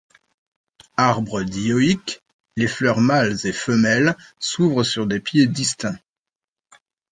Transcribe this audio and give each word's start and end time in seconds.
Arbre 0.97 1.43
dioïque, 1.43 2.23
les 2.55 2.67
fleurs 2.67 3.01
mâles 3.01 3.37
et 3.43 3.51
femelles 3.51 4.17
s’ouvrent 4.39 4.83
sur 4.83 5.05
des 5.05 5.19
pieds 5.19 5.45
distincts. 5.45 5.99